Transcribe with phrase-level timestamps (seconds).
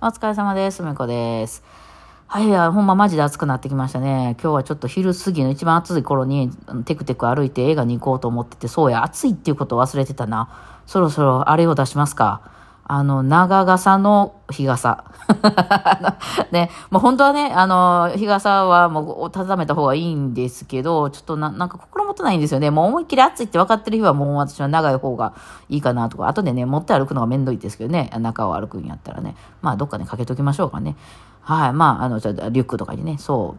[0.00, 0.80] お疲れ様です。
[0.84, 1.64] めこです。
[2.28, 4.36] はい、いや、ほんまマジで暑くなってきましたね。
[4.40, 6.52] 今日はちょっと昼過ぎの一番暑い頃に、
[6.84, 10.50] テクテク歩いて映画に行こうと思ってて、そうや、暑いっていうことを忘れてたな。
[10.86, 12.42] そろそろあれを出しますか。
[12.84, 15.02] あの、長傘の日傘。
[16.52, 22.70] ね、もう本当はね、あの、日傘はもう畳めた方がいいんですけど、ちょっとな、なんか心もとないんですよね。
[22.70, 25.34] もう思いっきり暑いって分かってる日はもう私は長い方が
[25.68, 29.36] いいかなとか、後でね、持って歩くのがめんどいですけどね、中を歩くんやったらね。
[29.62, 30.96] まあ、どっかね、かけときましょうかね。
[31.42, 33.56] はい、まあ、あの、ちょリュックとかにね、そ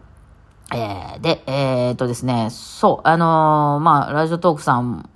[0.71, 0.75] う。
[0.75, 5.09] えー、で、えー、っとですね、そう、あのーまあ、ラジオトークさん、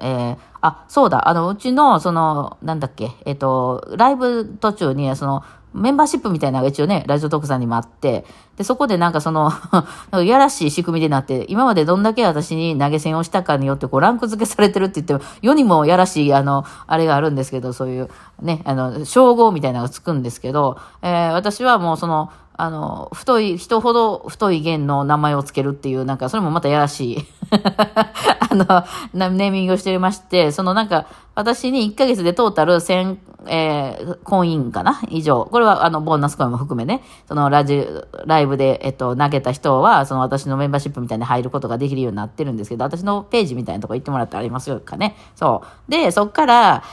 [0.00, 8.24] えー、あ、そうだ、あの、うちの、その、なんだっけ、えっ、と、ライブ途中に、その、メンバーシップみたいなのが一応ね、ラジオトークさんにもあって、
[8.56, 18.08] で、そこでなんかその、 なんかいやらしい仕組みでなって、今までどんだけ私に投げ銭をしたかによって、こう、ランク付けされてるって言っても、世にもやらしい、あの、あれがあるんですけど、そういう、
[18.40, 27.18] ね、あの、称号みたいなのがつくんですけど、えー私はもうその、あの、太い、人ほど太い弦の名前をつけるっていう、なんか、それもまたやらしい、
[27.50, 28.64] あの、
[29.12, 35.00] ネーミングをしておりまして、そのなんか、私に1ヶ月でトータル1000、えー、コインかな？
[35.08, 35.46] 以上。
[35.50, 37.86] これは、あの、ボーナスコインも含めね、そのラジ、
[38.24, 45.16] ライブで、えっと、投げた人は、その私のメンバーシップみたいに入ることができるようになってるんですけど、私のページみたいなとこ行ってもらってありますかね？
[45.34, 45.90] そう。
[45.90, 46.84] で、そっから、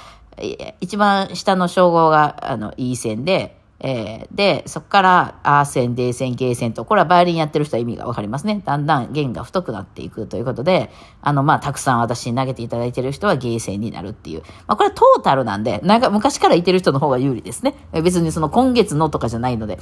[0.80, 8.61] 一番下の称号が、あの、いい線で、えーで、そこから、アーセン、デーセン、ゲーセンと、これはバイオリンやってる人は意味がわかりますね。
[8.63, 14.41] だんだん弦が太くなっていくということで、あの、まあ、たくさん私に投げていただいてる人はゲーセンになるっていう。
[14.67, 17.75] まあ、これはトータルなんで、なんか昔からいてる人の方が有利ですね。
[18.03, 19.79] 別にその今月のとかじゃないので。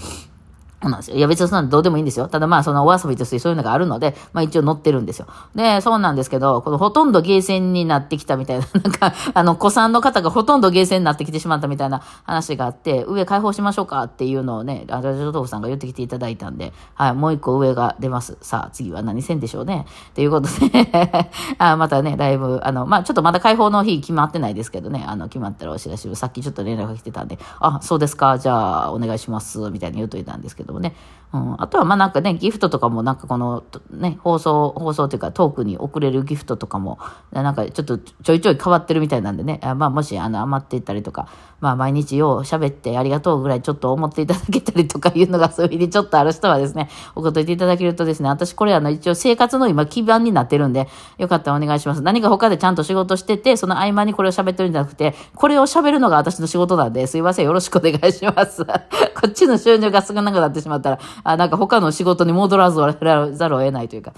[0.81, 1.17] そうなんですよ。
[1.17, 2.27] いや別にそんなのどうでもいいんですよ。
[2.27, 5.27] ただまあそのお遊びとしてそういうのがあるので、まあ一応載ってるんですよ。
[5.53, 18.37] で、そうなんですけど、このほとんどゲーセンになってきたみたいな、 なんか、あの、子さんの方がほとんどゲーセンになってきてしまったみたいな話があって、上開放しましょうかっていうのをね、ラジオ豆腐さんが言ってきていただいたんで、はい、もう一個上が出ます。
[18.41, 19.85] さあ、次は何線でしょうね。
[20.15, 20.89] ということで、
[21.59, 30.95] あまたね、ライブ、あの、まあちょっとまだ開放の日決まってないですけどね、あの、決まったらお知らせを、さっきちょっと連絡が来てたんで、あ、そうですか、じゃあお願いします、みたいに言うといたんですけどもね。
[31.31, 36.97] うん、あとはまあなんかね、ギフトとかもなんかこの、ね、放送、放送というかトークに送れるギフトとかも、
[37.31, 41.29] なんかちょっとちょいちょい変わってるみたいなんでね、あまあもしあの余っていたりとか、
[41.59, 50.87] まあ毎日よう喋ってありがとうぐらいちょっと思っていただけたりとかいうのがそういうふうにちょっとある人はですね、お答えていただけるとですね、私これあの一応生活の今基盤になってるんで、
[51.19, 52.01] よかったらお願いします。
[52.01, 58.65] 何か他でちゃんと仕事してて、その合間にこれを喋ってるんじゃなくて、これを喋るのが私の仕事なんで、すいません、よろしくお願いします。
[59.19, 64.13] こっちの収入が少なくなってしまったら、あなんか他の仕事に戻らざるを得ないというか。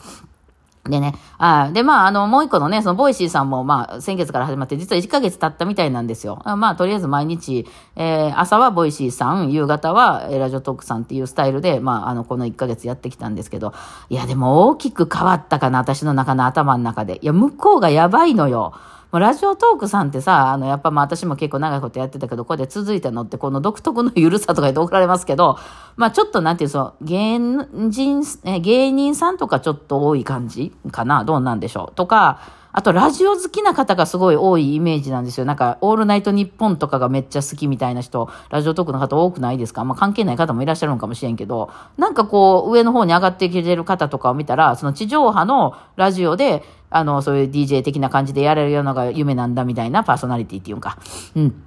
[0.90, 6.42] でね、あで、まあ、あの、もう一個のね、その、ボイシーさんも、まあ、先月から始まって、実は1ヶ月経ったみたいなんですよ。
[6.44, 13.76] まあ、とりあえず毎日、えー、朝はボイシーさん、夕方は、えラジオトークさんっていうスタイルで、まあ、あの、この1ヶ月やってきたんですけど、
[14.10, 17.20] いや、でも大きく変わったかな、私の中の頭の中で。
[17.22, 18.74] いや、向こうがやばいのよ。
[19.12, 25.58] もうラジオトークさんってさ、あの、やっぱまあ私も結構長いことやってたけど、これで続いたのってこの独特の緩さとか言って怒られますけど、
[25.98, 28.24] まあちょっとなんていう、その、芸人、
[28.62, 31.26] 芸人さんとかちょっと多い感じかな？
[31.26, 31.96] どうなんでしょう？
[31.96, 32.40] とか、
[32.72, 35.46] あと、ラジオ好きな方がすごい多いイメージなんですよ。
[35.46, 39.84] なんか、オールナイトニッポンとかがめっちゃ好きみたいな人、ラジオトークの方多くないですか？
[39.84, 51.00] まあ、関係ない方もいらっしゃるのかもしれんけど、なんかこう、上の方に上がってきてる方とかを見たら、その地上波のラジオで、あの、そういう DJ 的な感じでやれるようなのが夢なんだみたいなパーソナリティっていうか。
[51.36, 51.64] うん。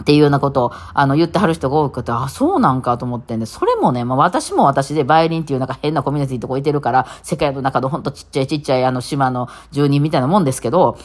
[0.00, 10.96] っていうようなことを、あの、言ってはる人が多くて、あ、そうなんかと思ってね、それもね、まあ私も私でバイオリンっていうなんか変なコミュニティとこいてるから、世界の中のほんとちっちゃいちっちゃいあの島の住人みたいなもんですけど、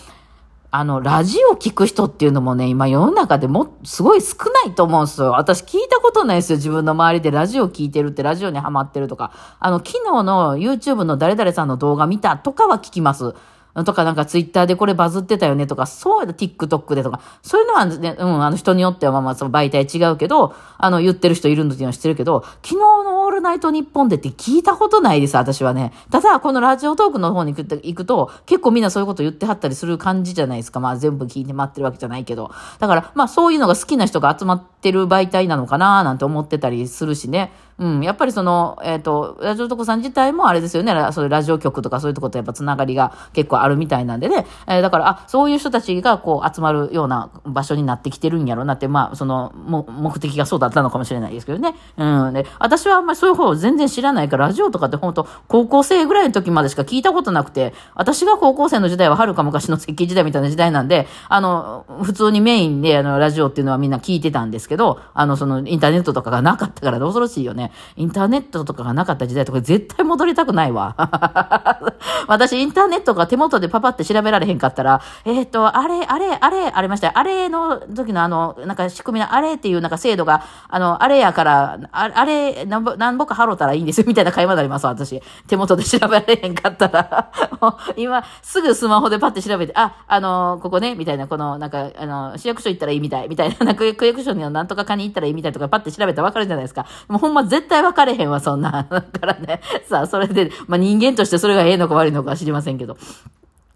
[0.78, 5.32] あの、ラジオ聞く人っていうのもね、今世の中でもすごい少ないと思うんですよ。
[5.32, 6.58] 私聞いたことないですよ。
[6.58, 9.32] 自分の周りでラジオ聞いてるって、ラジオにハマってるとか。
[9.62, 13.36] あの、昨日の YouTube の誰々さんの動画見たとかは聞きます。
[13.84, 25.92] とかなんかツイッターでこれバズってたよねとか、そういうの TikTok でとか、そういうのはね、うん、あの人によってはまあまあその媒体違うけど、あの言ってる人いるのっていうのは知ってるけど、昨日のオールナイトニッポンでって聞いたことないです、私はね。
[26.12, 30.80] ただ、このラジオトークの方に行くと、結構みんなそういうこと言ってはったりする感じじゃないですか。
[30.80, 32.52] まあ全部聞いて待ってるわけじゃないけど。
[32.80, 37.52] だから、まあそういうのが好きな人が集まっててる媒体なのかななんて思ってたりするしね。
[37.78, 51.76] うん、やっぱりその、えっ、と、ラジオトコさん自体もあれですよね、ラそラジオ局とかそういうとことやっぱつながりが結構あるみたいなんでね、えーだから、あ、そういう人たちがこう集まるような場所になってきてるんやろうなって、まあ、その、も目的がそうだったのかもしれないですけどね。
[51.98, 52.34] うん。
[52.34, 67.72] で、私はあんまりそういう方全然知らないから、ラジオとかって本当高校生ぐらいの時までしか聞いたことなくて、私が高校生の時代は遥か昔の石器時代みたいな時代なんで、あの、普通にメインであの、ラジオっていうのはみんな聞いてたんですけど、けど、あの、その、インターネットとかがなかったから恐ろしいよね。
[67.96, 70.96] インターネットとかがなかった時代とか絶対戻りたくないわ。
[72.28, 85.22] 私、インターネットが手元でパパって調べられへんかったら、えっ、ー、と、あれ、あれ、あれ、ありましたあれの時のあの、なんか仕組みのあれっていうなんか制度が、あの、あれやから、ああれ、なんぼ、なんぼか払ったらいいんですよ、みたいな会話になります、私。
[85.48, 87.32] 手元で調べられへんかったら。
[87.96, 96.86] 今、すぐスマホでパッて調べて、あ、あの、ここね、みたいな、この、なんか、あの、市役所行ったらいいみたい、みたいな、なんか区役所にんとかかに行ったらいいみたいとか、パッて調べたらわかるじゃないですか。
[97.08, 98.88] もうほんま絶対分かれへんわ、そんな。
[98.92, 99.62] だからね。
[99.88, 102.98] さあ、それで、まあ人間としてそれがええのか悪いのか知りませんけど。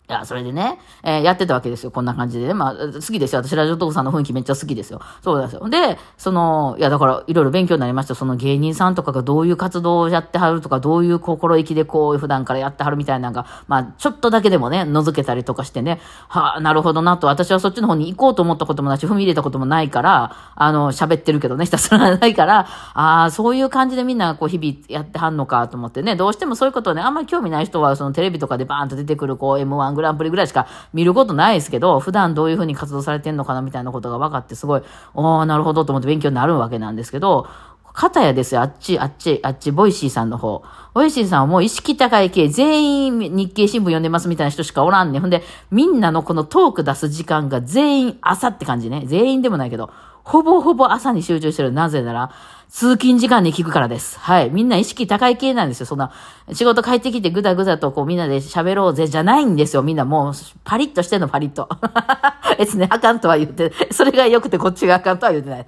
[0.09, 1.91] いや、それでね、えー、やってたわけですよ。
[1.91, 2.56] こんな感じでね。
[2.56, 3.44] まあ、好きですよ。
[3.44, 5.00] 私、ラジオトークさんの雰囲気めっちゃ好きですよ。
[5.21, 5.69] そうですよ。
[5.69, 8.15] で、その、いや、だから、いろいろ勉強になりました。
[8.15, 17.27] その芸人さんとかがどういう活動をやってはるとか、どういう心意気でこう、普段からやってはるみたいなのが、まあ、ちょっとだけでもね、覗けたりとかしてね、はあ、なるほどなと。
[17.27, 22.65] 私はそっちの方に行こうと思ったこともないし、踏み入れたこともないから、あの、喋ってるけどね、ひたすらないから、
[22.95, 34.81] ああ、そういう感じでみんな、こう、日々やってはんのかと思ってね、どうしてもそういうことをね、あんまり興味ない人は、そのテレビとかでバーンと出てくる、こう、M1 グランプリぐらいしか見ることないですけど、普段どういうふうに活動されてんのかなみたいなことが分かってすごい、
[35.13, 37.48] おー、なるほどと思って勉強になるわけなんですけど、
[37.94, 40.63] 片やですよ、あっち、あっち、あっち、ボイシーさんの方。
[40.94, 45.22] ボイシーさんはもう意識高い系、全員日経新聞読んでますみたいな人しかおらんねん。
[45.22, 49.04] ほんで、みんなのこのトーク出す時間が全員朝って感じね。
[49.06, 49.90] 全員でもないけど、
[50.24, 51.72] ほぼほぼ朝に集中してる。
[51.72, 52.31] なぜなら、
[52.69, 54.19] 通勤時間に聞くからです。
[54.19, 54.51] はい。
[54.51, 55.86] みんな意識高い系なんですよ。
[55.88, 56.12] そんな、
[56.54, 59.81] 仕事帰ってきてぐだぐだとこうみんなで喋ろうぜじゃないんですよ。
[59.81, 60.33] みんなもう、
[60.63, 61.68] パリッとしてんの、パリッと。
[62.60, 65.66] 別にあかんとは言って、それが良くてこっちがあかんとは言ってない。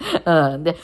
[0.54, 0.64] うん。
[0.64, 0.78] で、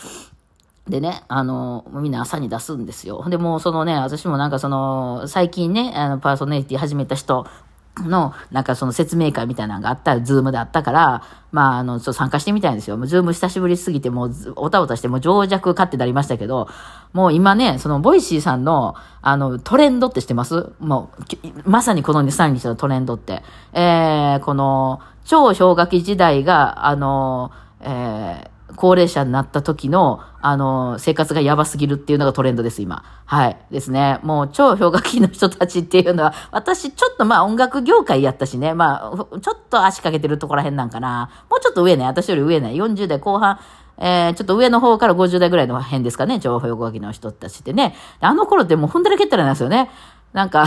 [0.90, 3.24] でね、あの、みんな朝に出すんですよ。
[3.30, 7.46] で、もうそのね、私もなんかその、最近ね、あの、パーソナリティ始めた人
[8.04, 12.98] の、なんかその説明会みたいなのがあった、ズームであったから、まあ、あの、ちょっと参加してみたんですよ。
[12.98, 16.68] もうズーム久しぶりすぎて、もう、おたおたして、もう情弱かってなりましたけど、
[17.14, 20.72] もう今ね、その、ボイシーさんの、あの、トレンドって知ってます？
[20.80, 21.12] も
[21.66, 23.44] う、まさにこの2、3日のトレンドって。
[23.74, 33.04] えー、この、超氷河期時代が、あの、えー、高齢者になった時の、あの、生活がやばすぎるっていうのがトレンドです、今。
[33.26, 33.58] はい。
[33.72, 34.20] ですね。
[34.24, 41.30] もう超氷河期の人たちっていうのは、私ちょっとまあ音楽業界やったしね、まあ、ちょっと足かけてるとこら辺なんかな。
[41.50, 43.60] もうちょっと上ね、私より上ね、40代後半、
[44.00, 47.96] えー、ちょっと上の方から50代ぐらいの辺ですかね、超氷河期の人たちってね。
[48.20, 49.90] あの頃ってもう踏んだらけったらなんですよね。
[50.34, 50.66] なんか、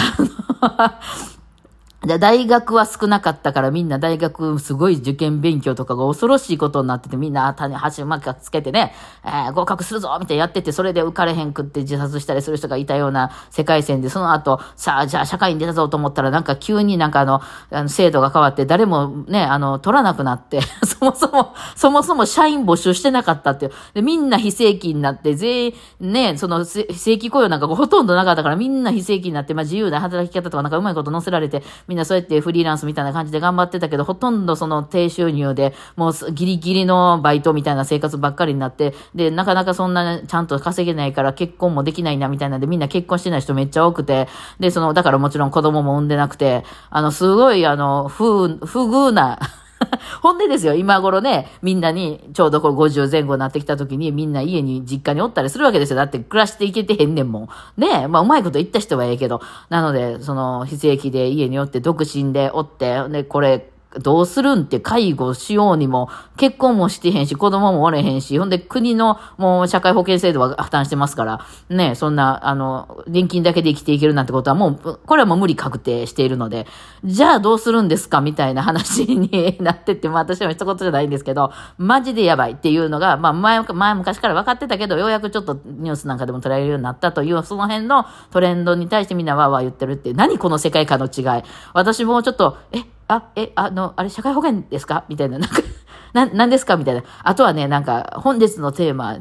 [2.03, 8.95] で、大学は少なかったからみんな大学すごい受験勉強とかが恐ろしいことになっててみんな種橋まかつけてね、
[9.25, 23.73] えー、合格するぞみたいなやっててそれで受かれへんくって自殺したりする人がいたような世界線でその後さあじゃあ社会に出たぞと思ったらなんか急になんかあの、あの制度が変わって誰もね、あの、取らなくなって そもそも、そもそも社員募集してなかったっていう。
[23.95, 44.29] で、みんな非正規になって全員ね、その非正規雇用なんかほとんどなかったからみんな非正規になってまあ自由な働き方とかなんかうまいこと載せられてみんなそうやってフリーランスみたいな感じで頑張ってたけど、ほとんどその低収入で、もうギリギリのバイトみたいな生活ばっかりになって、で、なかなかそんなちゃんと稼げないから結婚もできないなみたいなんで、みんな結婚してない人めっちゃ多くて、
[44.61, 49.41] で、その、だからもちろん子供も産んでなくて、あの、すごい、あの、不、不遇な
[50.23, 55.97] ほんでですよ、今頃ね、みんなに、ちょうどこれ50前後になってきた時に、みんな家に、実家におったりするわけですよ。
[55.97, 57.49] だって暮らしていけてへんねんもん。
[57.77, 59.41] ねえ、まあうまいこと言った人はええけど。
[59.69, 76.67] なので、その、非正規で家におって、独身でおって、で、これ、どうするんって介護しようにも、結婚もしてへんし、子供もおれへんし、ほんで国のもう社会保険制度は負担してますから、ね、そんな、あの、年金だけで生きていけるなんてことはもう、これはもう無理確定しているので、
[77.05, 91.43] じゃあどうするんですかみたいな話になってって、まあ私は一言じゃないんですけど、マジでやばいっていうのが、まあ前、前昔から分かってたけど、ようやくちょっとニュースなんかでも捉えるようになったという、その辺のトレンドに対してみんなわーわー言ってるって、何この世界観の違い。
[91.75, 95.05] 私もちょっと、え、あ、え、あの、あれ、社会保険ですか？
[95.09, 95.57] みたいな、なんか、
[96.15, 96.77] な、なんですか？
[96.77, 97.03] みたいな。
[97.25, 99.17] あとはね、なんか、本日のテーマ、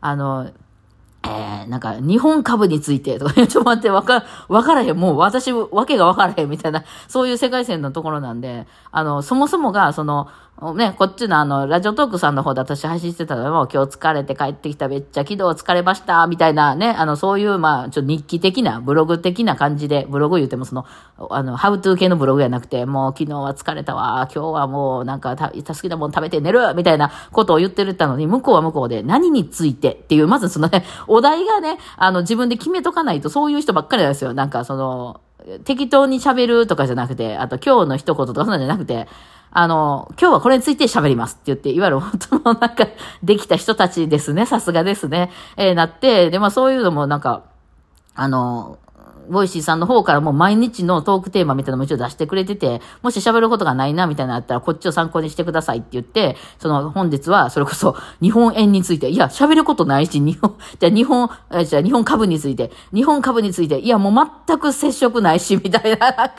[0.00, 0.50] あの、
[1.24, 4.96] えー、なんか、日本株についてとか、 ちょっと待って、わか、わからへん。
[4.96, 10.28] もう私、わけがわからへんみたいな、そういう世界線のところなんで、あの、そもそもが、その、
[10.74, 20.86] ね、こっちのあの、ラジオトークさんの方で私配信してたのも、今日疲れて帰ってきた、めっちゃ軌道疲れました、みたいなね、あの、そういう、まあ、ちょっと日記的な、ブログ的な感じで、ブログ言うてもその、
[21.30, 34.32] あの、ハウトゥー系のブログやなくて、もう昨日は疲れたわ、今日はもうなんか、た好きなもん食べて寝るみたいなことを言ってるったのに、向こうは向こうで、何についてっていう、まずそのね、 お題がね、あの、自分で決めとかないと、そういう人ばっかりなんですよ。
[34.32, 35.20] なんか、その、
[35.64, 39.08] 適当に喋るとかじゃなくて、あと今日の一言とかそんなんじゃなくて、
[39.54, 42.88] あの、今日はこれについて喋りますって言って、いわゆる本当のなんか、
[43.22, 47.44] できた人たちですね、さすがですね、えー、なって、で、まあそういうのもなんか、
[48.14, 48.78] あの、
[49.28, 61.30] ボイシーさんの方からもう毎日のトークテーマみたいなのも一応出してくれてて、もし喋ることがないなみたいなのあったら、こっちを参考にしてくださいって言って、その本日はそれこそ日本円について、いや、喋ることないし、日本、 じゃ日本、
[61.64, 66.34] じゃあ日本株について、日本株について、いや、もう全く接触ないし、みたいな、なんか、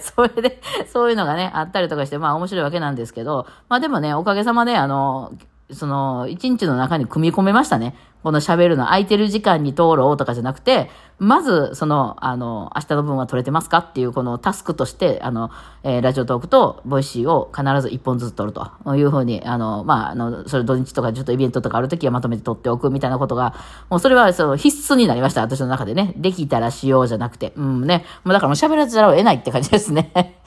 [0.00, 0.60] それで、
[0.92, 5.32] そういうのがね、あったりとかして、まあ面白いわけなんですけど、まあでもね、おかげさまで、あの、
[5.72, 7.94] その、一日の中に組み込めましたね。
[8.22, 15.50] この喋るの、空いてる時間に録ろうとかじゃなくて、まず、その、あの、明日の分は取れてますかっていう、このタスクとして、あの、
[15.82, 23.54] えー、 Radiotalk と Voicy を必ず一本ずつ取るというふうに、あの、まあ、あの、それ土日とかちょっとイベントとかあるときはまとめて取っておくみたいなことが、
[23.90, 26.14] もうそれは、その、必須になりました、私の中でね。
[26.16, 27.52] できたらしようじゃなくて。
[27.56, 28.04] うんね。
[28.24, 30.38] もうだからもう喋らざるを得ないって感じですね。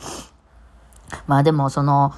[1.27, 2.13] まあでも、その、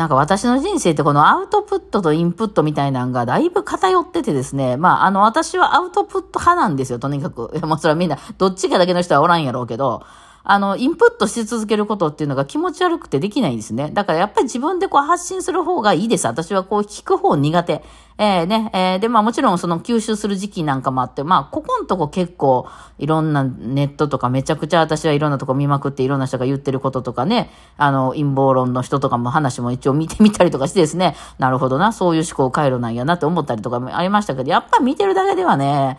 [0.00, 4.78] なんか私の人生ってこのアウトプットとインプットみたいなのがだいぶ偏っててですね。
[4.78, 7.50] まあ、あの、私はアウトプット派なんですよ、とにかく。
[7.52, 10.02] いや、もうそれはみんな、どっちかだけの人はおらんやろうけど。
[10.42, 13.90] あの、インプットし続けることっていうのが気持ち悪くてできないんですね。
[13.92, 16.26] だからやっぱり自分でこう発信する方がいいです。
[16.26, 17.82] 私はこう聞く方苦手。
[18.22, 22.66] えー、ね、えー、で、まあもちろんその吸収する時期なんかもあって、まあここんとこ結構
[22.98, 35.96] いろんなネットとかめちゃくちゃ私はいろんなとこ見まくっていろんな人が言ってることとかね、あの陰謀論の人とかも話も一応見てみたりとかしてですね、なるほどな、そういう思考回路なんやなって思ったりとかもありましたけど、やっぱ見てるだけではね、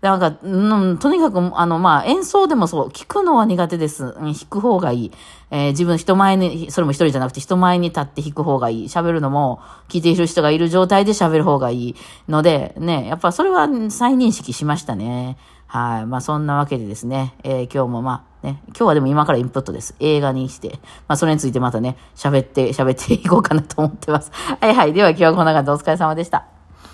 [0.00, 4.04] なんか、うん、とにかく、あの、まあ、演奏でもそう、聞くのは苦手です。
[4.04, 5.12] うん弾く方がいい。
[5.50, 8.84] えー、自分人前に、それも一人じゃなくて人前に立って弾く方がいい。
[8.84, 11.96] 喋るのも、聞いている人がいる状態で喋る方がいい
[12.28, 15.36] ので、ね、やっぱそれは再認識しましたね。
[15.66, 16.06] はい。
[16.06, 19.94] まあ、そんなわけでですね、えー、今日もまあ、ね、今日はでも今からインプットです。
[20.00, 20.80] 映画にして。
[21.08, 24.32] まあ、それについてまたね、喋って、喋っていこうかなと思ってます。
[24.32, 24.92] はいはい。
[24.94, 26.59] では今日はこんな感じでお疲れ様でした。